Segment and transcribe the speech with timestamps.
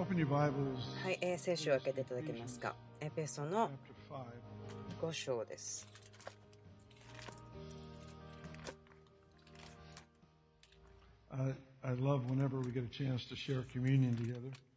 [0.00, 2.74] はい、えー、聖書を開けていただけますか？
[3.00, 3.70] エペソの
[4.98, 5.86] 5章です。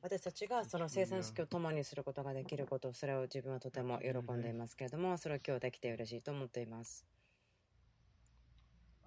[0.02, 7.06] 私たちがその生産式を共にすることができること、それを自分はとても喜んでいますけれども、それを今日できて嬉しいと思っています。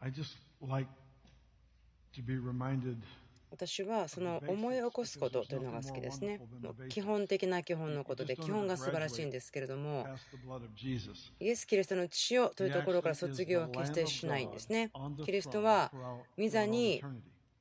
[0.01, 0.89] I just like
[2.15, 2.97] to be reminded
[3.51, 6.41] 私はその思い起こすことというのが好きですね。
[6.63, 10.07] もう基本的な基本のことで、基本が素晴らしいんですけれども.
[11.41, 14.91] イエス・キリストの血をというところから卒業は決してしないんですね。
[15.25, 15.93] キリストは
[16.37, 17.03] 御座に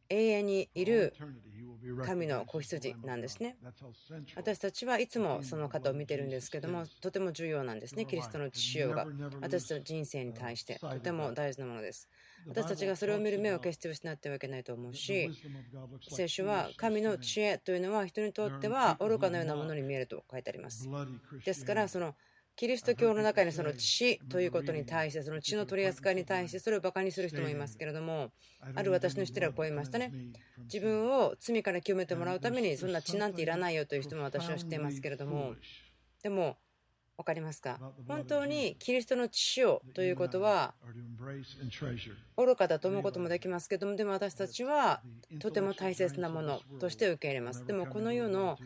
[0.09, 1.13] 永遠にいる
[2.05, 3.57] 神の子羊なんですね。
[4.35, 8.05] 私たちはいつもその方を見てるんですけども、とても重要なんですね。
[8.05, 9.07] キリストの血潮が
[9.41, 12.09] 私たちの人生に対してとても大事なものです。
[12.47, 15.29] 私たちがそれを見る目を決して失ってはいけないと思うし、
[16.09, 20.87] 聖書は神の知恵というのは人にとっては愚かのようなものに見えると書いてあります。
[21.43, 22.15] ですから、その
[22.55, 28.31] キリスト教の中にその血ということに対して、その血の取り扱いに対して、それをバカにする人もいますけれども、
[28.75, 30.11] ある私の人らはこう言いましたね。
[30.63, 35.55] 自分を罪から清めてもらうために、そんな血なんていらないよという人も私は知っていますけれども、
[36.23, 36.57] でも、
[37.17, 37.79] 分かりますか？
[38.07, 40.73] 本当にキリストの血をということは
[42.35, 45.01] 愚かだと思うこともできますけどもでも私たちは
[45.39, 47.65] とても大切なものとして受け入れます。
[47.65, 48.57] でもこの世の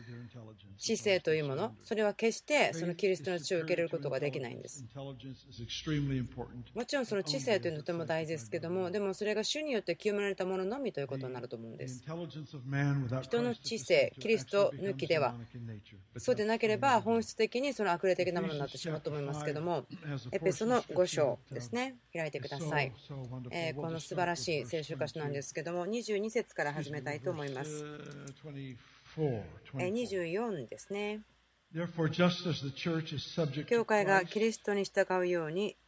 [0.76, 4.84] 知性というものそれは決してそのキリストの血を受け入れることができないんです。
[6.74, 12.02] もちろんその知性というのはとても大事ですけどもでもそれが主によって清められたもののみということになると思うんです。
[13.22, 15.34] 人の知性キリスト抜きでは
[16.16, 19.84] そうでなければ本質的にその悪霊的なものになってしまうと思いますけども
[20.32, 21.96] エペソの5章ですね。
[22.12, 22.92] 開いてください、
[23.50, 27.84] えーこの素晴らしい聖書箇所なんですけども22節から始めたいと思います、
[29.78, 31.20] えー24ですね。
[33.66, 35.79] 教会がキリストに従うように nope, verse 25.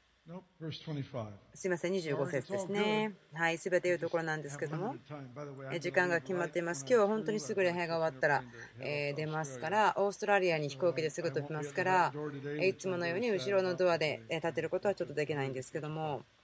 [1.53, 3.13] すいません25節ですね。
[3.35, 4.95] はいすべていうところなんですけども。
[5.81, 6.83] 時間が決まっています。
[6.83, 8.45] 今日は本当にすぐ礼拝が終わったら、
[8.81, 12.13] えー出ますから、オーストラリアに飛行機ですぐ飛びますから、
[12.61, 16.42] えいつものように後ろのドアでえ立てることはちょっとできないんですけども、verse 25.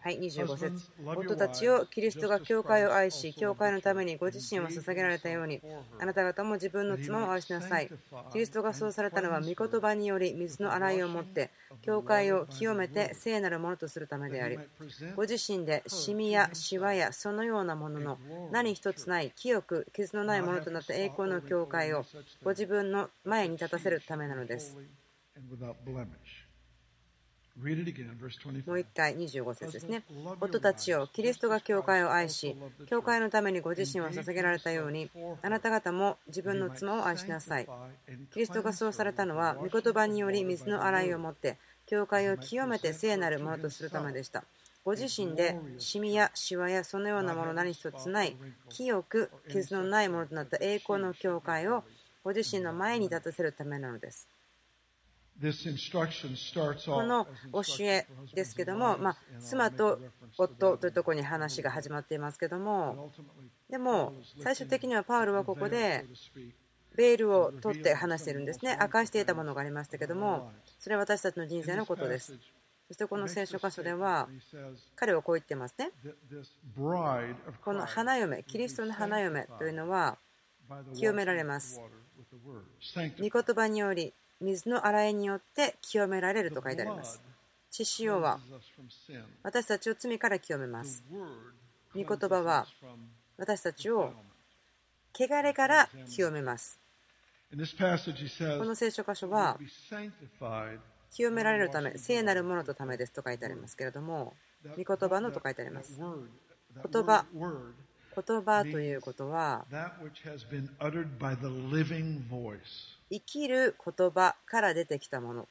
[0.00, 5.62] はい、25節夫たちをキリストが教会を愛し、教会のためにご自身を捧げられたように、
[5.98, 7.90] あなた方も自分の妻を愛しなさい。
[8.32, 14.58] キリストがそうされたのは、御言葉により水の洗いをもって、教会を清めて聖なるものとするためであり、
[15.16, 18.18] ご自身でシミやシワやそのようなものの
[18.50, 22.04] 何一つない清く傷のないものとなった栄光の教会を
[22.42, 24.76] ご自分の前に立たせるためなのです。
[28.66, 30.02] もう一回25節ですね。
[30.40, 32.56] 夫たちをキリストが教会を愛し、
[32.86, 35.08] 教会のためにご自身を捧げられたように、
[35.40, 37.68] あなた方も自分の妻を愛しなさい。
[38.32, 41.56] キリストがそうされたのは、御言葉により水の洗いをもって、
[41.86, 44.44] 教会を清めて聖なるものとするためでした。
[44.84, 48.36] ご自身でシミやシワやそのようなもの何一つない、
[48.68, 51.84] 清く傷のないものとなった栄光の教会を
[52.22, 54.28] ご自身の前に立たせるためなのです。
[55.40, 59.98] この教えですけども、まあ、妻と
[60.38, 63.12] 夫というところに話が始まっていますけども、
[63.68, 66.04] でも最終的にはパウルはここで
[66.96, 68.78] ベールを取って話しているんですね。
[68.80, 72.38] 明かしていたものがありましたけども、それは私たちの人生のことです。
[72.86, 74.28] そしてこの聖書箇所では、
[74.94, 75.90] 彼はこう言ってますね。
[77.64, 80.18] この花嫁、キリストの花嫁というのは、
[80.94, 81.80] 清められます。
[83.18, 87.20] 御言葉により、水の洗いによって清められると書いてあります。
[87.70, 88.38] 血潮は.
[89.42, 91.02] 私たちを罪から清めます。
[91.94, 92.66] 御言葉は
[93.36, 94.12] 私たちを
[95.12, 96.78] 汚れから清めます。
[97.50, 99.58] この聖書箇所は
[101.10, 104.34] 清められるため、聖なるものとためですと書いてありますけれども、
[104.76, 105.98] 御言葉のと書いてあります。
[105.98, 107.24] 言葉
[108.16, 109.66] 言葉ということは、
[113.10, 115.48] 生きる言葉から出てきたもの。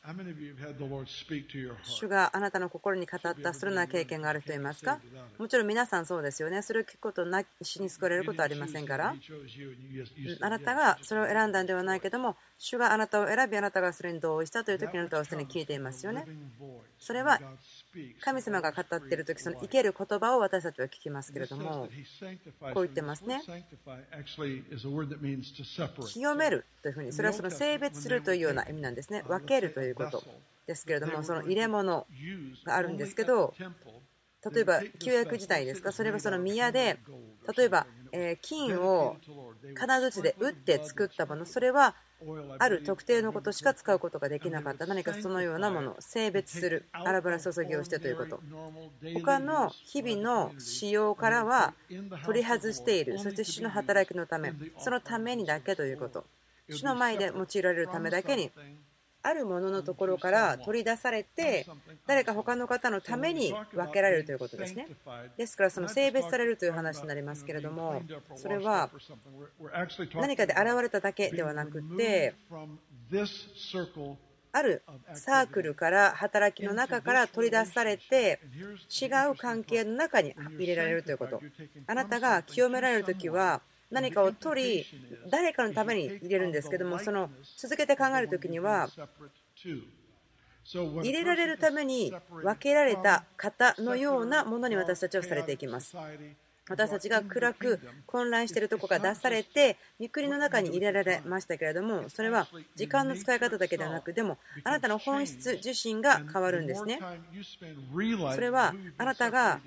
[1.84, 5.00] 主があなたの心に語った、それな経験がある人いますか？
[5.38, 6.62] もちろん皆さんそうですよね。
[6.62, 9.16] それを聞くことなしに救われることはありませんから。
[10.42, 16.26] あなたがそれを選んだんではないけども、主があなたを選び、あなたがそれに同意したという時にあなたはすでに聞いていますよね。
[17.00, 17.40] それは
[18.22, 21.88] 神様が語っている時、その生ける言葉を私たちは聞きますけれども、
[22.74, 23.42] こう言ってますね。
[26.08, 29.24] 清めるというふうに、それはそその性別するというような意味なんですね。
[29.28, 30.24] 分けるということ
[30.66, 32.08] ですけれどもその入れ物
[32.66, 33.54] があるんですけど
[34.54, 35.92] 例えば旧約時代ですか？
[35.92, 37.00] それはその宮で
[37.58, 37.86] 例えば
[38.42, 39.18] 金を
[39.76, 41.96] 金槌で打って作ったものそれは
[42.60, 44.86] ある特定のことしか使うことができなかった。
[44.86, 48.40] 何かそのようなもの性別する荒ぶら注ぎをしてということ。
[49.14, 51.74] 他の日々の使用からは
[52.26, 53.20] 取り外している。
[53.20, 56.24] そして主の働きのためそのためにだけということ
[56.70, 58.52] 主の前で用いられるためだけに
[59.26, 61.66] あるもののところから取り出されて
[62.06, 64.88] 誰か他の方のために分けられるということですね。
[65.38, 68.02] ですからその性別されるという話になりますけれども
[68.36, 68.90] それは
[70.16, 72.36] 何かで現れただけではなくて
[74.52, 74.84] ある
[75.14, 78.42] サークルから働きの中から取り出されて
[78.90, 81.42] 違う関係の中に入れられるということ。
[81.88, 83.62] あなたが清められる時は
[83.94, 84.86] 何かを取り
[85.30, 88.90] 誰かのために入れるんですけどもその続けて考える時には
[90.74, 95.96] 入れられるために分けられた方のようなものに私たちはされていきます。
[96.70, 107.00] 私たちが暗く混乱しているところが出されて御国の中に入れられましたけれどもそれは時間の使い方だけではなくでもあなたの本質自身が変わるんですね。
[108.34, 109.60] それはあなたが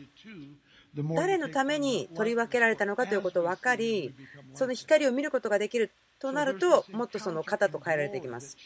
[1.15, 4.15] 誰のために取り分けられたのかということを分かり
[4.55, 8.57] その光を見ることができるとなるともっとその型と変えられていきます。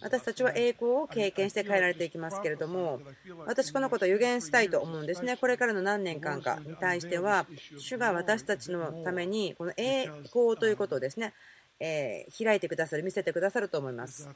[0.00, 3.00] 私たちは栄光を経験して変えられていきますけれども
[3.46, 5.36] 私このことを予言したいと思うんですね。
[5.36, 7.46] これからの何年間かに対しては
[7.78, 11.32] 主が私たちのためにこの栄光ということをですね、
[11.78, 14.28] え開いてくださる見せてくださると思います。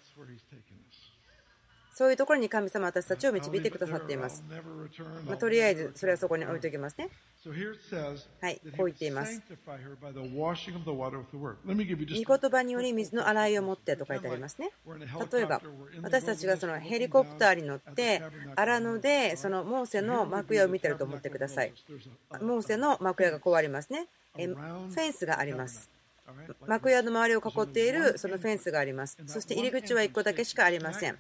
[1.93, 4.45] そういうところに神様私たちを導いてくださっています。
[5.27, 7.09] まあ、とりあえずそれはそこに置いておきますね。
[8.41, 9.43] はい、こう言っています。
[12.25, 14.71] 御言葉により水の洗いを持ってと書いてありますね。
[15.33, 15.61] 例えば、
[16.03, 18.23] 私たちがそのヘリコプターに乗って
[18.57, 21.73] 荒野でそのモーセの幕屋を見てると思ってください。
[22.41, 24.07] モーセの幕屋がこうありますね。
[24.35, 25.91] フェンスがあります。
[26.67, 29.19] 幕屋の周りを囲っているそのフェンスがあります。
[29.27, 31.19] そして入り口は1個だけしかありません。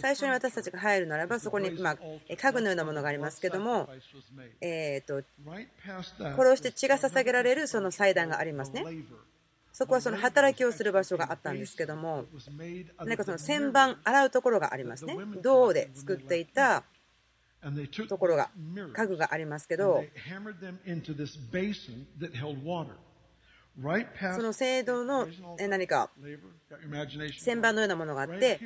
[0.00, 1.96] 最初に私たちが入るならばそこに、まあ、
[2.34, 3.88] 家具のようなものがありますけども、
[4.60, 5.22] えーと、
[6.18, 8.84] 殺して血が捧げられるその祭壇がありますね。
[9.72, 12.24] そこはその働きをする場所があったんですけども、
[12.98, 15.14] 何かその旋盤、洗うところがありますね。
[15.42, 16.82] 銅で作っていた
[18.08, 18.48] ところが、
[18.94, 20.02] 家具がありますけど、
[24.36, 25.28] その制度の
[25.68, 26.10] 何か
[27.44, 28.58] 旋盤のようなものがあって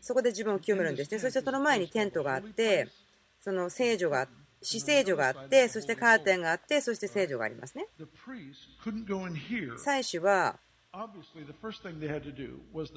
[0.00, 1.18] そこで自分を清めるんですね。
[1.18, 2.88] そしてその前にテントがあって
[3.40, 4.28] その聖女が
[4.62, 7.86] 死聖女があってそしてカーテンがあってそして聖女がありますね。
[9.78, 10.58] 祭司は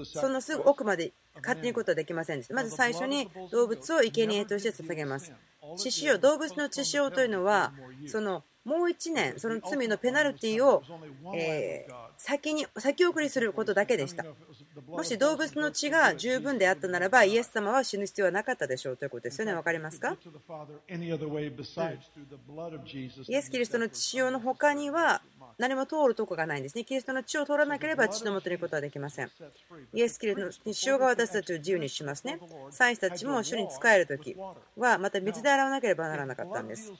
[0.05, 2.53] そのすぐ奥まで勝手に行くことはできませんでした。
[2.55, 5.31] まず最初に動物を生贄として捧げます。
[5.77, 7.71] 血潮動物の血潮というのは
[8.07, 10.81] そのもう1年、その罪のペナルティを、
[11.35, 11.85] え
[12.17, 14.25] 先に先送りすることだけでした。
[14.87, 19.41] もし動物の血が十分であったならば、イエス様は死ぬ必要はなかったでしょうということです。
[19.41, 19.53] よね。
[19.53, 20.15] 分かりますか、
[23.27, 25.21] イエス・キリストの血潮の他には
[25.57, 26.83] 何も通るとこがないんですね。
[26.83, 29.31] キリストの血を通らなければ血のもとに行くことはできません。
[29.93, 32.39] イエス・キリストの血潮が私たちを自由にしますね。
[32.71, 34.35] 祭司たちも主に仕えるとき
[34.77, 36.91] はまた水で洗わなければならなかったんです。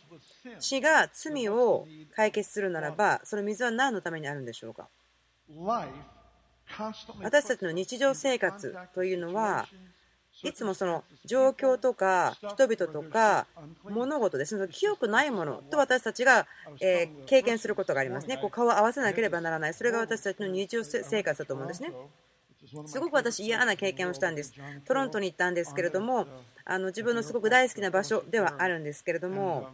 [0.60, 4.88] 血が罪を解決するならば、その水は何のためにあるんでしょうか？
[7.22, 9.68] 私たちの日常生活というのは
[10.42, 13.46] いつもその状況とか人々とか
[13.84, 16.48] 物事ですね清くないものと私たちが
[16.82, 18.38] え経験することがありますね。
[18.38, 19.74] こう顔を合わせなければならない。
[19.74, 21.94] それが私たちの日常生活だと思うんですね。
[22.86, 24.54] すごく私嫌な経験をしたんです。
[24.86, 26.28] トロントに行ったんですけれども
[26.66, 29.70] あの自分のすごく大好きな場所ではあるんですけれども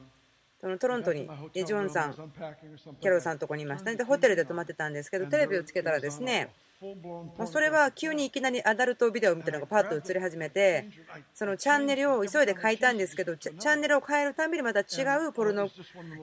[0.60, 3.96] そのトロントにジョンさん、キャロルさんのとこにいました。
[3.96, 6.50] でホテルで泊まってたんですけどテレビをつけたらですね
[6.82, 10.88] もうそれは急にいきなりアダルトビデオみたいなのがパッと映り始めて
[11.34, 15.70] そのチャンネルを急いで変えたんですけどチャンネルを変えるたびにまた違うポルノ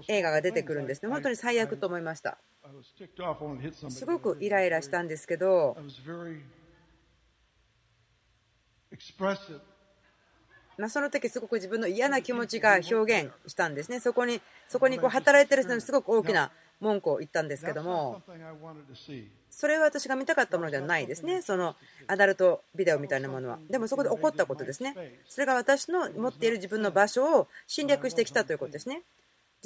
[0.08, 2.38] 映画が出てくるんですね本当に最悪と思いました
[3.90, 5.76] すごくイライラしたんですけど
[10.78, 13.98] まあ、その時すごく自分の嫌な気持ちが表現したんですね。
[13.98, 18.22] そこにそこにこう働いてる人にすごく大きな文句を言ったんですけども、
[19.50, 23.58] それは私が見たかったものではないですね、そのアダルトビデオみたいなものは。
[23.70, 24.94] でもそこで起こったことですね。
[25.28, 29.02] それが私の持っている自分の場所を侵略してきたということですね。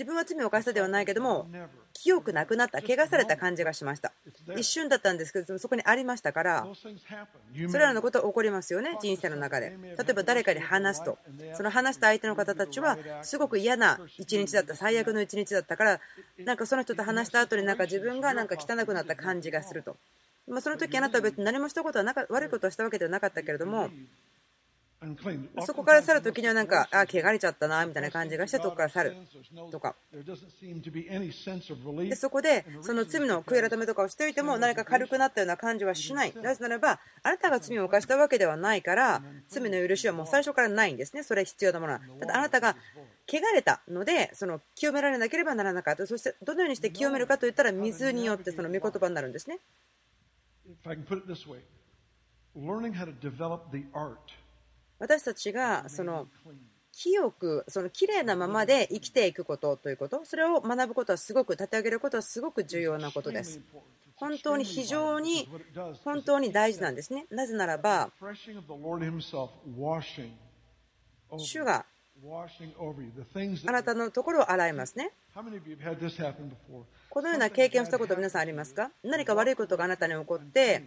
[0.01, 1.47] 自分は罪を犯したではないけども
[1.93, 4.15] 記憶なくなった怪我された感じがしました。
[4.57, 6.67] 一瞬だったんですけどそこにありましたから
[7.69, 9.77] それらのことは起こりますよね人生の中で。
[9.83, 11.19] 例えば誰かに話すと
[11.53, 16.01] その話した相手の方たちはすごく嫌な一日だった最悪の一日だったから
[16.39, 19.99] なんかその人と話した後になんか自分がなんか汚くなった感じがすると。
[20.49, 23.91] まあ、その時あなたは別に何もしたことはなか悪いことをしたわけではなかったけれども
[25.65, 29.17] そこから去る時にはなんかあ汚れちゃったなみたいな感じがしてそこから去る
[29.71, 29.95] とか
[32.11, 36.35] でそこでその罪の悔い改めとかをしておいても何か軽くなったような感じはしない。
[36.37, 41.23] なぜならばあなたが罪を犯したわけではないから罪の許しはもう最初からないんですね。
[41.23, 42.01] それ必要なものは。
[42.21, 42.77] ただあなたが
[43.27, 46.07] 汚れたのでその清められなければならなかった。
[46.07, 49.61] そしてどのようにして清めるかといったら水によってその御言葉になるんですね
[55.01, 56.29] 私たちがその
[56.93, 63.61] 清くその綺麗なままで生きていくことということそれを学ぶことはすごく立て上げることはすごく重要なことです。
[64.17, 65.49] 本当に非常に
[66.05, 67.27] 本当に大事なんですね。
[67.31, 68.11] なぜならば
[71.39, 71.87] 主が
[73.67, 75.13] あなたのところを洗いますね。
[77.09, 78.91] このような経験をしたこと皆さんありますか？
[79.03, 80.83] 何か悪いことがあなたに起こって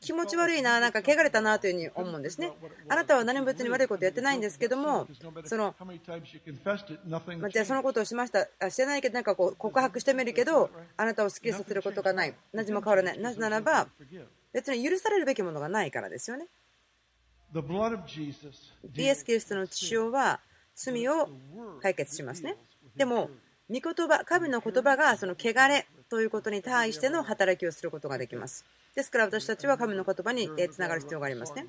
[0.00, 2.52] 気持ち悪いな、なんか汚れたなというふうに思うんですね。
[2.88, 5.08] あなたは何も別に悪いことやってないんですけども、
[5.44, 5.74] その
[7.40, 13.88] まじゃあそのことをしました、あしてないけど、なんかこう告白してみるけど、あなたを好きさせることがない、何も変わらない、なぜならば、
[14.52, 16.46] 別に許されるべきものがないからですよね。
[18.94, 20.40] イエス・キリストの血潮は
[20.74, 21.28] 罪を
[21.82, 22.56] 解決しますね。
[22.96, 23.30] でも、
[23.68, 28.64] 御言葉、神の言葉がその汚れということに対しての働きをすることができます。
[28.94, 31.66] ですから私たちは神の言葉につながる必要がありますね。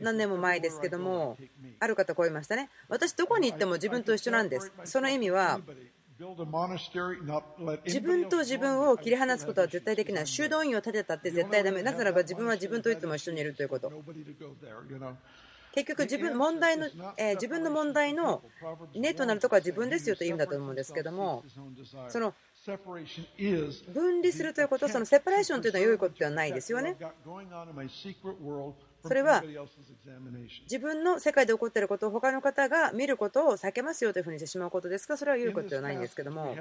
[0.00, 1.38] 何年も前ですけども、
[1.80, 2.68] ある方こう言いましたね。
[2.88, 4.72] 私どこに行っても自分と一緒なんです。
[4.84, 5.60] その意味は、
[7.86, 10.26] 自分と自分を切り離すことは絶対できない。
[10.26, 11.82] 修道院を建てたって絶対ダメ。
[11.82, 13.92] なぜならば自分は自分といつも一緒にいるということ。
[15.74, 18.42] 結局自分問題の、えー、自分の問題の
[18.94, 21.42] 根となるところは自分ですよという意味だと思うんですけども
[22.08, 22.32] その
[23.92, 26.96] 分離するということ、そのセパレーションというのは良いことではないですよね。
[29.02, 29.44] それは
[30.62, 36.56] 自分の世界で起こっていることを他の方が見ることを避けますよというふうにしてしまうことですが、それは良いことではないんですけども、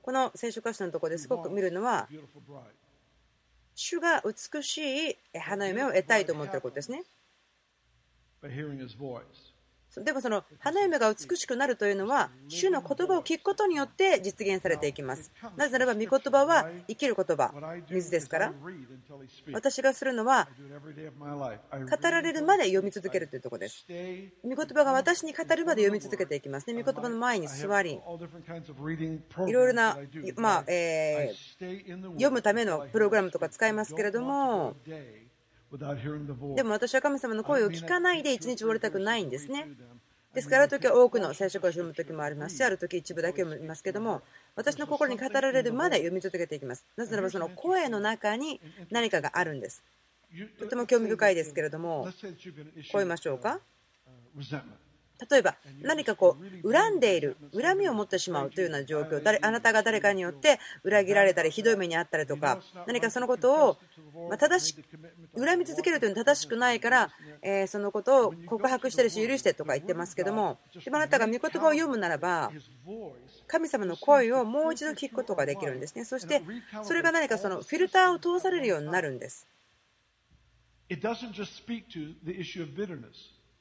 [0.00, 1.28] この聖書箇所のところです。
[1.28, 2.08] ごく見るのは、
[3.74, 7.04] 主が美しい花嫁を得たいと思っていることですね。
[9.96, 15.32] でもその花嫁が美しくなるというのは主の言葉を聞くことによって実現されていきます。
[15.56, 17.52] なぜならば御言葉は生きる言葉
[17.88, 18.52] 水ですから。
[19.52, 20.48] 私がするのは
[21.90, 23.86] 語られるまで読み続けるというところです。
[24.44, 26.72] 御言葉が私に語るまで読み続けていきます。
[26.72, 28.00] ね御言葉の前に座りい
[29.52, 29.98] ろいろな、
[30.36, 34.76] まあえ、読むためのプログラムとか使いますけれども
[36.54, 39.68] でも私は神様の声を聞かないで一日終わりたくないんですね。
[40.34, 44.22] ですから、ある時は多くの聖書を読む時もありますし、ある時一部だけ読みますけども、
[44.56, 46.84] 私の心に語られるまで読み続けていきます。
[46.96, 48.60] なぜならば、その声の中に
[48.90, 49.82] 何かがあるんです。
[50.58, 52.36] とても興味深いですけれども、こう
[52.94, 53.60] 言いましょうか。
[55.30, 63.78] 例えば何かこう恨んでいる恨みを持ってしまうというような状況誰あなたが誰かによって裏切られたりひどい目に遭ったりとか何かそのことを
[64.38, 64.76] 正し
[65.36, 67.10] 恨み続けるというのは正しくないから、
[67.42, 72.50] えそのことを告白してるし許してとか言ってますけどもでもあなたが御言葉を読むならば
[73.46, 76.42] 神様の声をもう一度聞くことができるんですねそして
[76.82, 79.46] それが何かそのフィルターを通されるようになるんです。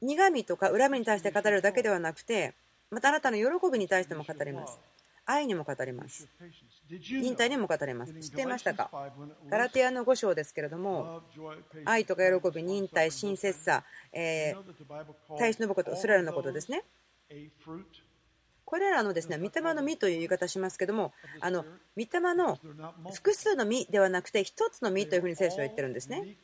[0.02, 2.54] 苦みとか恨みに対して語るだけではなくて
[2.92, 4.80] またあなたの喜びに対しても語ります。
[5.30, 6.30] 愛にも語ります。
[6.90, 8.14] 忍耐にも語ります。
[8.14, 8.90] 知っていましたか？
[9.50, 11.22] ガラティアの5章ですけれども
[11.84, 16.84] 愛とか喜び忍耐親切さ、えー、耐え忍ぶことそれらのことですね。
[18.64, 21.64] これらのですね、御霊の実という言い方しますけども、あの
[21.96, 22.60] 御霊の
[23.14, 26.36] 複数の実ではなくて、1つの実というふうに聖書は言ってるんですね。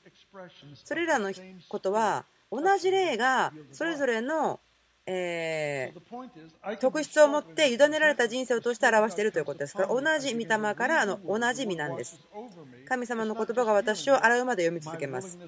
[0.85, 1.33] それらの
[1.67, 2.25] ことは、
[2.61, 4.59] 同じ霊がそれぞれの、
[5.07, 9.73] えー、特質を持って委ねられた人生を通して表しているということです。
[9.73, 12.19] から同じ御霊からあの同じ身なんです。
[12.87, 15.39] 神様の言葉が私を洗うまで読み続けます。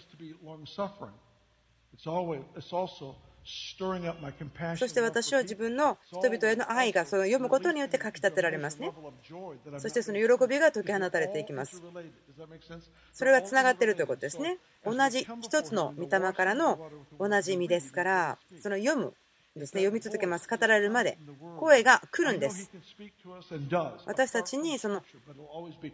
[4.75, 8.91] そして私は自分の人々への愛がその読むことによってかきたてられますね。
[9.77, 11.81] そしてその喜びが解き放たれていきます。
[13.13, 14.57] それがつながっているということですね。
[14.83, 19.13] 同じ一つの御霊からの同じ意味ですから、その読む
[19.55, 19.81] ですね。
[19.81, 20.49] 読み続けます。
[20.49, 21.17] 語られるまで。
[21.57, 22.69] 声が来るんです。
[24.05, 25.03] 私たちにその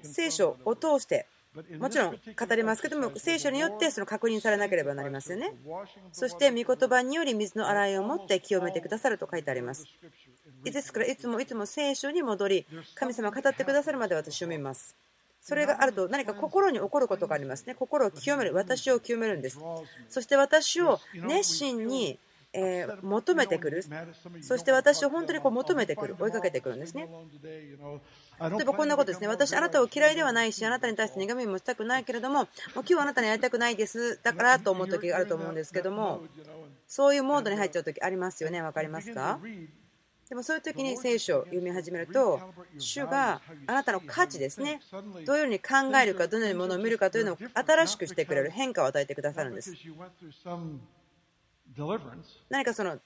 [0.03, 1.27] 聖書を通して
[1.79, 5.53] もちろん語りますけども聖書によってその確認されなければなりますよね。
[6.13, 9.85] そして御言葉により水の洗いを持って清めてくださると書いてあります。
[10.63, 12.65] ですからいつもいつも聖書に戻り
[12.95, 14.95] 神様が語ってくださるまで私読みます。
[15.41, 17.75] それがあると何か心に起こることがありますね。
[17.75, 19.59] 心を清める私を清めるんです。
[20.07, 22.17] そして私を熱心に
[22.53, 23.83] えー、求めてくる、
[24.41, 27.07] そして私を本当にこう求めてくる、追いかけてくるんですね。
[28.49, 36.23] 例えばこんなことですね、私、あなたを嫌いではないし、あなたに対して苦みもしたくないけれども、もう今日はあなたに会いたくないです、だからと思う時があると思うんですけども、
[36.87, 39.39] そういうモードに入っちゃう時ありますよね、分かりますか？
[40.27, 42.39] でもそういう時に聖書を読み始めると、
[42.77, 44.79] 主があなたの価値ですね、
[45.25, 49.73] どういうふうに考えるか、どのようにものを見るかというのを新しくしてくれる変化を与えてくださるんです。
[52.49, 52.97] 何かその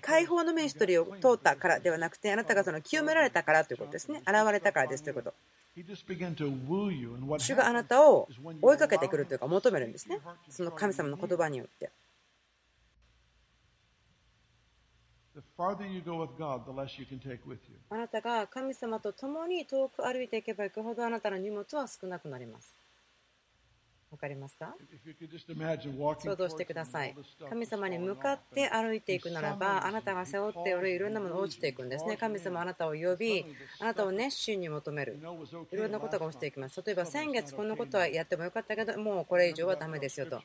[0.00, 4.22] 解放のミニストリーを通ったからではなくて、あなたがその清められたからということですね。
[4.26, 5.34] 現れたからですということ。
[7.38, 8.28] 主があなたを
[8.60, 10.18] 追いかけてくるというか求めるんですね。
[10.48, 11.90] その神様の言葉によって。
[17.90, 22.76] あなたが神様と共に遠く歩いていけばいくほどあなたの荷物は少なくなります。
[24.10, 24.74] わかりますか？
[26.18, 27.14] 想像してください。
[27.50, 32.16] 神様に向かって歩いていくならば、あなたが背負っておるいろんなもの落ちていくんですね。
[32.16, 33.44] 神様あなたを呼び、
[33.80, 35.18] あなたを熱心に求める。
[35.70, 36.82] いろんなことが落ちていきます。
[36.84, 40.42] 例えば先月こんなことはやってもよかったけど、もうこれ以上はだめですよと。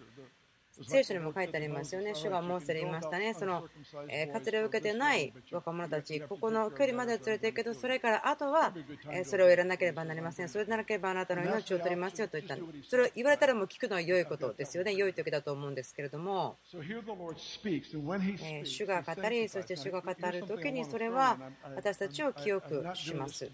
[0.82, 2.16] 聖書にも書いてありますよね。
[2.16, 3.34] 主がモーセで言いましたね。
[3.36, 3.68] その、
[4.10, 8.74] え割礼を受けてない若者たち、ここの距離まで連れていくけど、それからあとは、
[9.12, 10.50] えそれをやらなければなりません。
[10.50, 12.58] それでなければあなたの命を取りますよと言った。
[12.90, 14.94] それを言われたらもう聞くのは良いことですよね。
[14.96, 16.58] 良い時だと思うんですけれども、
[18.42, 21.38] え主が語り、そして主が語る時にそれは
[21.76, 23.50] 私たちを記憶します。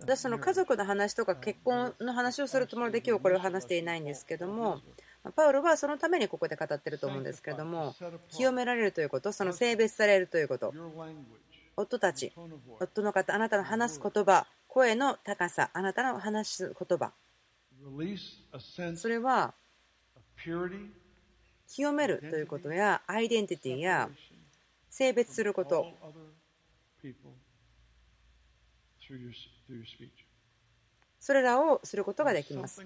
[0.00, 4.80] 私その家族の話とか結婚の話をするつもりで今日これを話していないんですけども
[5.34, 7.94] パウロはそのためにここで語ってると思うんですけれども
[8.30, 10.72] 清められるということその性別されるということ
[11.76, 12.32] 夫たち
[12.78, 17.12] 夫の方あなたの話す言葉声の高さあなたの話す言葉。
[18.96, 19.54] それは
[21.68, 24.08] 清めるということやアイデンティティや
[24.88, 25.86] 性別すること
[31.20, 32.82] それらをすることができます。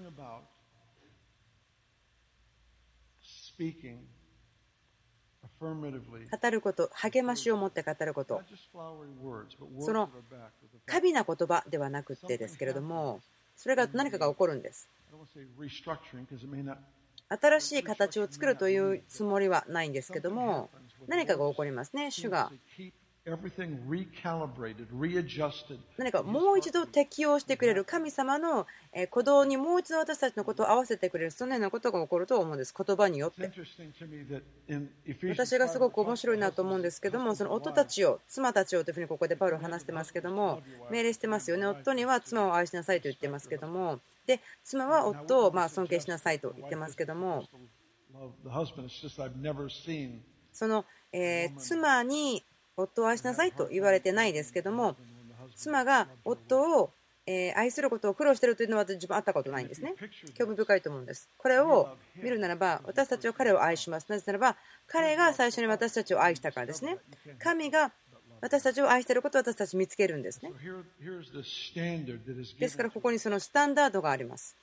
[6.31, 8.41] 語ること、励ましを持って語ること、
[9.81, 10.09] その
[10.85, 13.19] 過敏な言葉ではなくてですけれども、
[13.57, 14.87] それが何かが起こるんです。
[17.27, 20.69] 新しい形を作るというつもりはないんですけども、
[21.07, 22.09] 何かが起こりますね。
[22.09, 22.51] 主が
[25.97, 32.73] 何かもう一度適応してくれる神様の鼓動にもう一度私たちのことを合わせてくれるそのようなことが起こると思うんです。
[32.75, 33.51] 言葉によって。
[35.29, 41.65] 私がすごく面白いなと思うんですけどもその夫たちを妻たちをというふうにここでパウロ話してますけども命令してますよね。
[41.65, 47.45] 夫には妻を愛しなさいと言ってますけどもで妻は夫をま尊敬しなさいと言ってますけども。
[50.51, 52.43] その、え妻に
[52.81, 54.95] 夫を愛しなさいと言われてないですけども
[55.55, 56.91] 妻が夫を
[57.55, 59.93] 愛することを苦労しているというのは自分会ったことないんですね。
[60.33, 61.29] 興味深いと思うんです。
[61.37, 64.07] これを見るならば私たちは彼を愛します。
[64.09, 64.55] なぜならば
[64.87, 66.97] 彼が最初に私たちを愛したからですね。
[67.37, 67.91] 神が
[68.41, 70.51] 私たちを愛していることを私たち見つけるんですね。
[72.59, 74.55] ですからここにそのスタンダードがあります。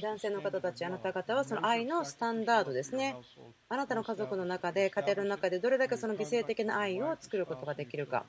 [0.00, 3.16] 男性の方たち、あなた方はその愛のスタンダードですね。
[3.68, 8.26] あなたの家族の中で、家庭の中でどれだけその犠牲的な愛を作ることができるか。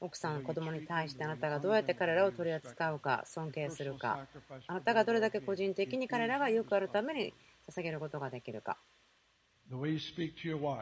[0.00, 4.26] 奥さん、子供に対してあなたがどうやって彼らを取り扱うか、尊敬するか。
[4.66, 7.32] あなたがどれだけ個人的に彼らがよくあるために
[7.70, 8.76] 捧げることができるか。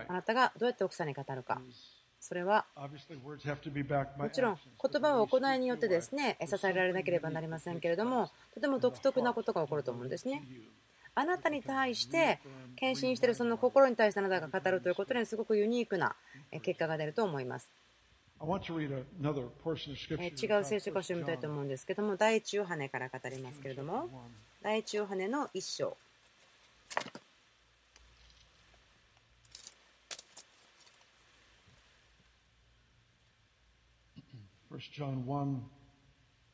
[0.08, 1.60] あなたがどうやって奥さんに語るか。
[2.22, 2.64] それは
[4.16, 10.44] もちろん言葉は行いによってですね支えられなければなりませんけれどもとても独特なことが起こると思うんですね。
[11.16, 12.38] あなたに対して
[12.76, 16.14] 献身しているその心に対してあなたが語るということにすごくユニークな
[16.62, 17.68] 結果が出ると思います。
[20.40, 24.08] 違う聖書箇所を見たいと思うんですけども第一ヨハネから語りますけれども
[24.62, 25.96] 第一ヨハネの一章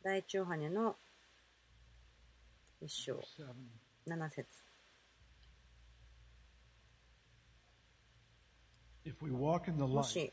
[0.02, 0.96] 第一ヨハネの
[2.80, 3.20] 一章、
[4.06, 4.46] 七節。
[9.86, 10.32] もし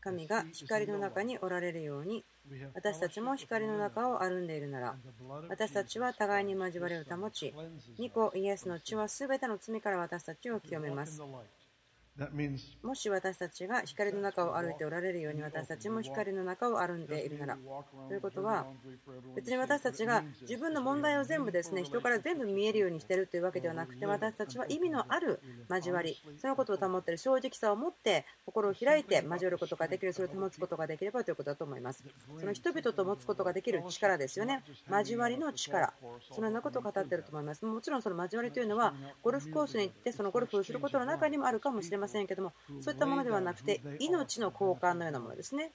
[0.00, 2.24] 神が光の中におられるように
[2.74, 4.96] 私たちも光の中を歩んでいるなら
[5.48, 7.54] 私たちは互いに交わりを保ち
[7.98, 11.22] ニコイエスの血は全ての罪から私たちを清めます
[12.82, 17.58] もし私たちが光の中を歩いておられるように私たちも光の中を歩んでいるなら。
[18.08, 18.66] ということは
[19.34, 32.04] 別に私たちが自分の問題を全部ですね人から全部見えるようにしているというわけではなくて私たちは意味のある交わりそのことを保っている正直さを持って心を開いて交わることができるそれを保つことができればということだと思います。
[32.38, 34.62] その人々と持つことができる力ですよね。
[34.90, 35.94] 交わりの力。
[36.30, 37.64] そのようなことを語っていると思います。
[37.64, 45.72] もちろんその交わりというのはゴルフコースに行ってそのゴルフをすることの中にもあるかもしれませんけどもそういったものではなくて命の交換のようなものですね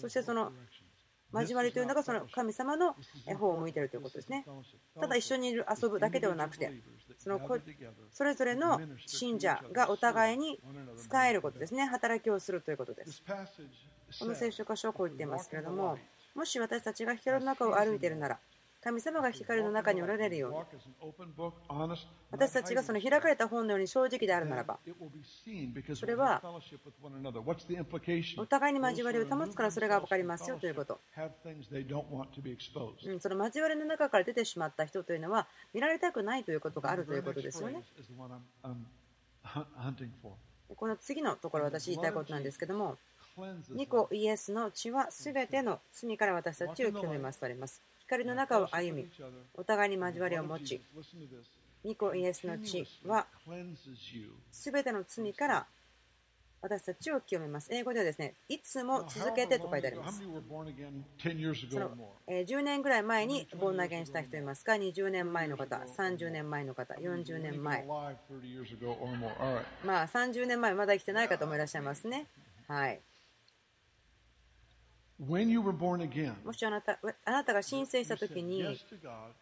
[0.00, 0.52] そしてその
[1.32, 2.94] 交わりというのがその神様の
[3.38, 4.44] 方を向いているということですね。
[4.98, 6.72] ただ一緒にいる遊ぶだけではなくて、
[7.18, 7.40] その
[8.12, 10.60] それぞれの信者がお互いに
[10.96, 11.84] 使えることですね。
[11.84, 13.22] 働きをするということです。
[14.20, 15.98] この聖書箇所はこう言っていますけれども、
[16.34, 18.38] もし私たちが光の中を歩いているなら、
[18.86, 20.58] 神様が光の中におられるように。
[22.30, 24.78] 私たちがその開かれた本のように正直であるならば
[25.96, 26.40] それは
[28.38, 31.00] お互いに交わりを保つからそれが分かりますよということ。
[33.18, 37.82] その交わりの中から出てしまった人というのは見られたくないということがあるということですよね。
[40.76, 42.98] この次のところ私言いたいことなんですけども
[43.70, 49.08] ニコイエスの血はすべての罪から私たちを清めますとあります光の中を歩み、
[49.54, 50.80] お互いに交わりを持ち、
[51.84, 53.26] ニコイエスの血は
[54.50, 55.66] すべての罪から
[56.62, 57.68] 私たちを清めます。
[57.72, 60.22] 英語ではですね、いつも続けてと書いてあります。
[60.22, 61.90] その
[62.28, 67.84] 10年ぐらい前にボンナゲンした人いますか ?20 年前の方、30年前の方、40年前。
[69.84, 72.26] まあ30年前まだ生きてない方もいらっしゃいますね。
[72.68, 73.00] はい。
[76.44, 78.78] もしあなたあなたが申請したときに、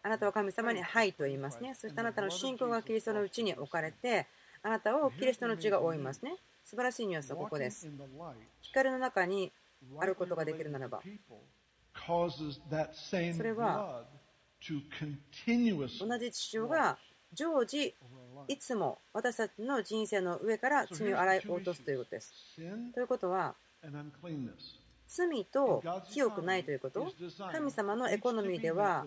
[0.03, 1.73] あなたは神様にはいと言いますね。
[1.75, 4.27] そしてあなたの信仰がキリストのうちに置かれて、
[4.63, 6.37] あなたをキリストの血が覆いますね。
[6.63, 7.89] 素晴らしいニュースはここです。
[8.61, 9.51] 光の中に
[9.99, 11.09] あることができるならば、そ
[13.43, 14.03] れは
[15.99, 16.97] 同じ父親が
[17.33, 17.93] 常時
[18.47, 22.33] いつも私たちの人生の上から罪を洗い落とすということです。
[22.93, 23.55] ということは、
[25.07, 27.11] 罪と清くないということ？
[27.51, 29.05] 神様のエコノミーでは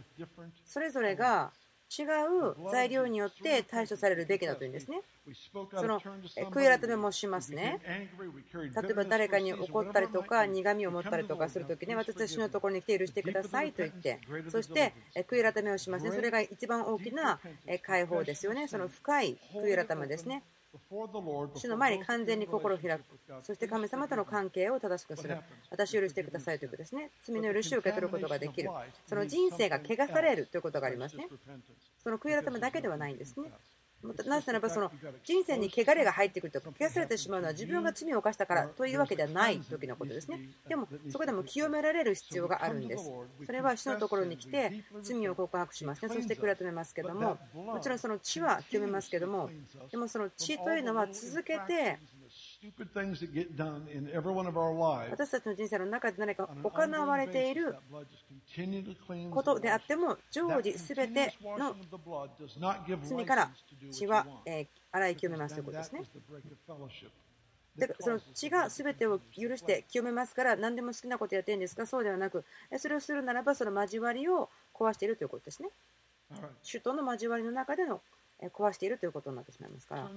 [0.64, 1.50] それぞれが
[1.90, 5.00] 違う材料によって対処されるべきだというんですね。
[5.72, 7.80] その悔い改めもしますね。
[8.54, 16.12] 例えば誰かに怒ったりとか苦みを持ったりとかするときに私たちのところに来て許してくださいと言ってそして悔い改めをしますね。
[16.12, 17.40] それが一番大きな
[17.82, 18.68] 解放ですよね。
[18.68, 20.42] その深い悔い改めですね。
[21.54, 23.02] 主の前に完全に心を開く。
[23.42, 25.38] そして神様との関係を正しくする。
[25.70, 27.10] 私を許してくださいということですね。
[27.22, 28.70] 罪の許しを受け取ることができる。
[29.06, 31.28] その人生が汚されるということがありますね。
[32.02, 33.50] その悔い改めだけではないんですね。
[34.02, 34.92] なぜならばその
[35.24, 40.40] 人生に汚れが入ってくると汚されてしまうのは自分が罪を犯したからというわけではない時のことですね。
[40.68, 43.10] でもそこでも清められる必要があるんです。
[43.44, 46.14] それは死のところに来て罪を告白しますね。
[46.14, 49.50] そして悔い改めますけども、もちろんその血は清めますけども、
[49.90, 51.98] でもその血というのは続けて
[55.10, 57.76] 私たちの人生の中で何か行われている
[59.30, 61.76] ことであっても常時すべての
[63.04, 63.50] 罪から
[63.92, 66.02] 血は、え洗い清めますということですね。
[67.76, 71.86] でその血が全てを許して清めますから何でも好きなことやってるんですか？
[71.86, 72.44] そうではなく
[72.76, 75.68] それをするならばその交わりを壊しているということですね。
[76.68, 78.00] 首都の交わりの中での
[78.46, 80.10] 壊しているということになってしまいますから、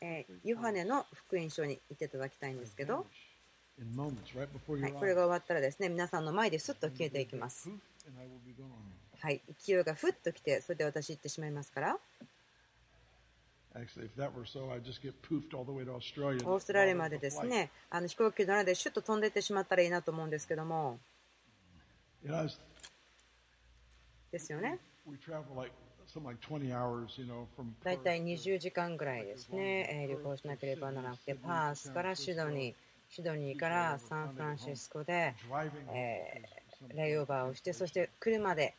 [0.00, 3.04] えヨハネの福音書に行っていただきたいんですけど、はい、
[4.92, 7.70] これが終わったらですね皆さんの前ですっと消えていきます。
[9.20, 11.98] はい、勢いがふっと来て、それで私行ってしまいますから。
[16.44, 20.98] オーストラリアまでですね、あの飛行機の中でシュッと飛んでいってしまったらいいなと思うんですけども。
[24.30, 24.78] ですよね。
[27.82, 32.74] 大体20時間ぐらいですね、旅行しなければならなくて、パースからシドニー、
[33.10, 35.34] シドニーからサンフランシスコで、
[35.92, 38.74] えー、レイオーバーをして、そして車で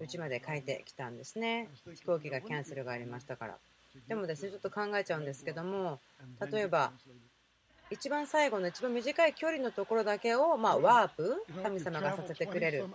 [0.00, 3.58] 家まで帰ってきたんですね、飛行機がキャンセルがありましたから。
[4.06, 5.98] でもですね、ちょっと考えちゃうんですけども、
[6.50, 6.92] 例えば、
[7.90, 12.86] 一番最後の一番短い距離のところだけを、まあ、ワープ神様がさせてくれる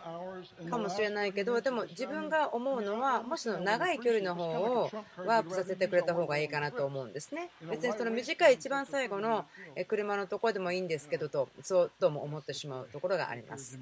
[0.69, 4.91] かもしれないけどでも自分が思うのはもしの長い距離の方を
[5.25, 7.49] ワープさせてくれた方がいいかなと思うんですね。
[7.69, 9.45] 別にその短い一番最後の
[9.87, 13.79] 車のところでもいいんですけどとそうとも思ってしまうところがあります。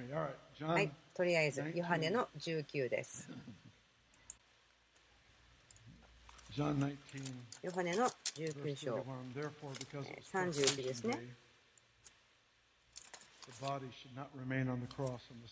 [0.62, 0.92] はい。
[1.14, 3.30] とりあえずヨハネの19です
[7.64, 8.96] ヨハネの19章、
[10.34, 11.18] 31ですね。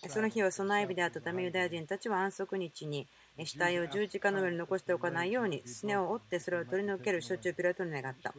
[0.10, 3.08] その日は備え日であったためユダヤ人たちは安息日に
[3.46, 8.34] 死体を十字架の上に残しておかないようにすねを折ってそれを取り除ける処置をピラトに願った。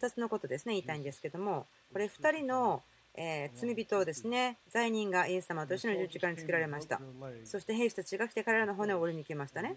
[0.00, 2.82] 2つのことですね言いたいんですけどもこれ2人の
[3.16, 4.58] えー、罪人をですね。
[4.68, 7.00] 罪人がイエス様としての十字架につけられました。
[7.44, 9.76] そして兵士たちが来て彼らの骨を折りに来ましたね。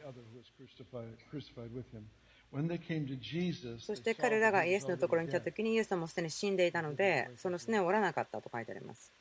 [3.80, 9.14] そして彼らがイエスのところに来た時にイエス様もすでに死んでいたのでそのすねを折らなかったと書いてあります。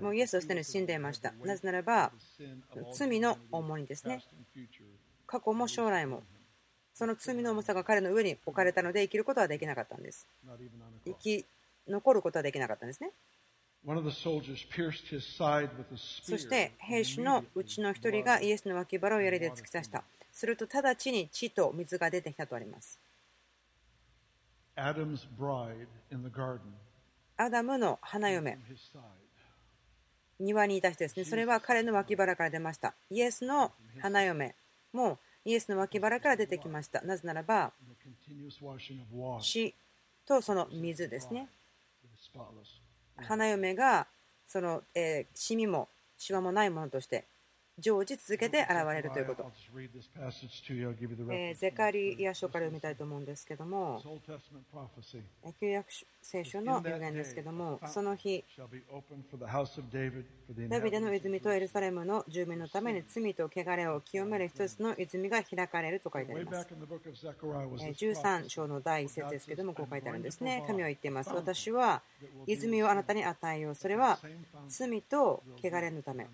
[0.00, 1.32] もうイエスはすでに死んでいました。
[1.44, 2.12] なぜならば
[2.92, 4.22] 罪の重荷ですね。
[5.26, 6.22] 過去も将来も
[6.94, 10.28] その罪の重さが彼の上に置かれたので生きることはできなかったんです。
[11.04, 11.44] 生き
[11.88, 13.10] 残ることはできなかったんですね。
[16.24, 20.02] そして兵士のうちの一人がイエスの脇腹を槍で突き刺した。
[20.32, 22.98] すると直ちに血と水が出てきたとあります。
[27.36, 28.58] アダムの花嫁、
[30.40, 31.24] 庭にいた人ですね。
[31.24, 32.94] それは彼の脇腹から出ました。
[33.08, 34.54] イエスの花嫁
[34.92, 37.00] もイエスの脇腹から出てきました。
[37.02, 37.72] なぜならば、
[39.40, 39.74] 血
[40.26, 41.48] とその水ですね。
[43.16, 44.06] 花嫁が
[44.46, 47.26] その、えー、シミもシワもないものとして
[47.78, 49.52] 常時続けて現れるということ。
[51.30, 54.02] えー、ゼカリア書から読みたいと思うんですけども、
[55.60, 55.86] 旧約
[56.22, 58.42] 聖書の予言ですけども、その日、
[60.68, 66.68] ダビデの泉とエルサレムの住民のために罪と汚れを清める一つの泉が開かれると書いてあります。
[66.68, 70.64] 13章の第1節ですけども、こう書いてあるんですね。
[70.66, 71.30] 神は言っています。
[71.34, 72.00] 私は
[72.46, 73.74] 泉をあなたに与えよう。
[73.74, 74.18] それは
[74.68, 76.26] 罪と汚れのため。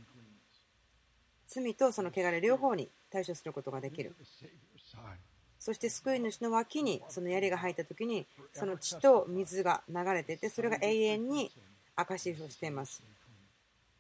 [1.53, 4.15] 罪とその汚れ両方に対処することができる。
[5.59, 11.53] そして救い主の脇にその槍が入った時にその血と水が流れていてそれが永遠に
[11.95, 13.03] 証しをしています。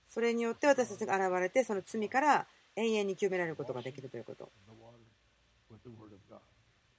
[0.08, 4.50] それによって私たちが現れてその罪から永遠に清められることができるということ。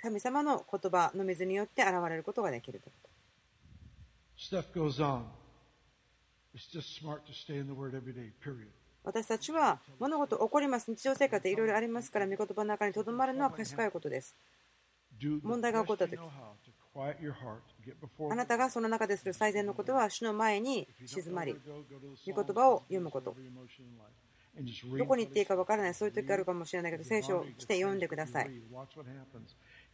[0.02, 3.10] 神様の言葉の水によって現れることができるということ
[4.38, 5.24] ステフ goes on
[6.54, 8.70] It's just smart to stay in the word every day, period.。
[9.04, 10.90] 私たちは物事起こります。
[10.90, 14.36] 日常生活でいろいろありますから、御言葉の中にとどまるのは賢いことです。
[15.44, 16.20] 問題が起こったとき、
[18.32, 21.56] あなたがその中でする最善のことは、主の前に静まり、
[22.26, 23.36] 御言葉を読むこと。
[24.98, 28.52] どこに行っていいか分からない、そういう時があるかもしれないけど、聖書を来て読んでください。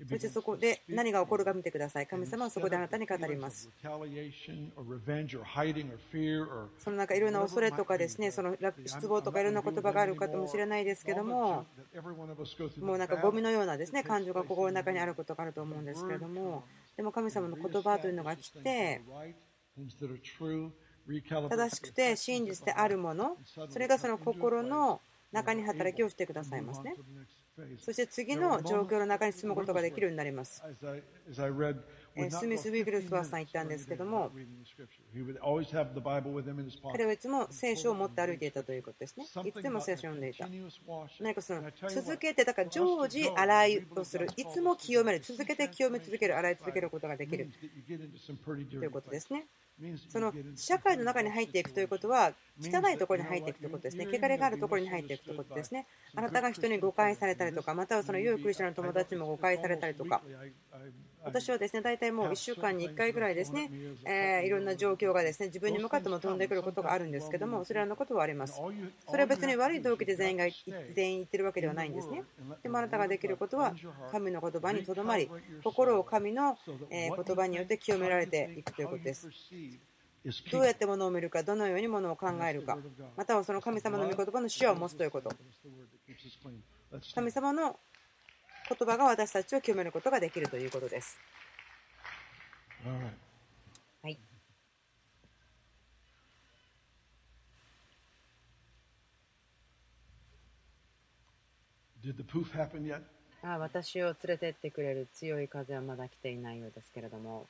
[0.07, 2.07] そしてそこで何が起こるか見てください。
[2.07, 3.69] 神様はそこであなたに語ります。
[6.77, 11.65] その中いろんな恐れとかですね、その失望とかいろんな言葉があるかもしれないですけども、
[12.79, 16.63] もうなんかゴミのようなですね、感情が心の中にあることがあると思うんですけれども、
[16.95, 19.01] でも神様の言葉というのが来て、
[21.49, 23.35] 正しくて真実であるもの、
[23.69, 26.95] それがその心の中に働きをしてくださいますね。
[27.79, 30.63] そして次の状況の中に進むことができるようになります。
[32.31, 34.31] スミス・ウィグルスワーさん言ったんですけども、
[36.91, 39.25] 彼はいつも聖書を持って歩いていたということですね。
[39.45, 40.47] いつでも聖書を読んでいた。
[41.19, 47.49] 何かその続けて、だから常時洗いをする、いつも清める、続けて清め続ける、洗い続けることができる
[47.87, 49.45] ということですね。
[50.09, 54.07] その社会の中に入っていくということは汚いところに入っていくということですね。
[54.07, 55.87] 汚れがあるところに入っていくということですね。
[56.15, 60.21] あなたが人に誤解されたりとか、またはその良いクリスチャンの友達にも誤解されたりとか、
[61.23, 63.69] 私はですね大体もう1週間に1回ぐらいですね、
[64.05, 68.61] えー、いろんな状況がですね自分に向かっても飛んでくることがあるんですけども、それらのことはあります。
[69.07, 70.45] それは別に悪い動機で全員が
[70.93, 72.23] 全員言ってるわけではないんですね。
[72.63, 73.73] でもあなたができることは、
[74.11, 75.29] 神の言葉にとどまり、
[75.63, 76.57] 心を神の
[76.89, 79.29] 言葉によって清められていくということです。
[80.51, 82.77] どうやってものを見るか、どのようにものを考えるか、
[83.15, 85.31] またはその神様の御言葉の視野を持つということ。
[87.13, 87.79] 神様の
[88.69, 91.17] 言葉が私たちを清めることができるということです。
[94.03, 94.19] はい。
[102.03, 103.01] Did the poof happen yet?
[103.41, 107.47] あ私を連れてってくれる強い風はまだ来ていないようですけれども。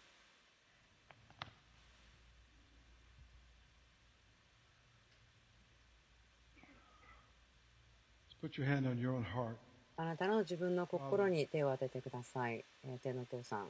[8.41, 9.57] Put your hand on your own heart.
[9.99, 12.63] あなたの自分の心に手を当ててください。
[13.03, 13.69] 天の父さん。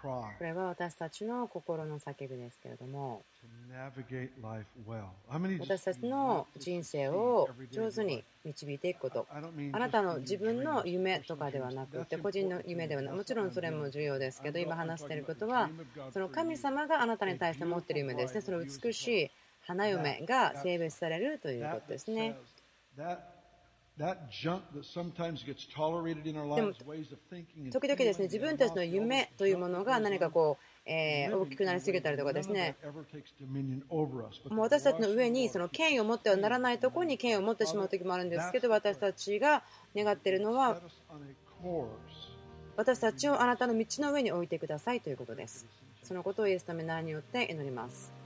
[0.00, 3.24] これは私たちの心の叫びですけれども、
[5.58, 9.40] 私たちの人生を上手に導いていくこと、あ
[9.78, 15.68] なたの自分の夢とかではなくて、個人の夢ではない、もちろんそれも重要ですけど、今話していることは、
[16.12, 19.30] その神様があなたに対して持っている夢ですね、その美しい
[19.62, 22.36] 花嫁が性別されるということですね。
[26.56, 26.72] でも
[27.70, 32.76] 時々ですね自分たちの夢というものが何かこう、えー、大きくなりすぎたりとかですね。
[34.48, 39.62] もう私たちの上にその権威を持ってはならないところに権威を持ってしまう時もあるんですけど私たちが
[39.94, 40.80] 願っているのは
[42.76, 45.66] 私たちをあなたの道の上に置いてくださいということです。
[46.02, 48.21] そのことをイエス様によって祈ります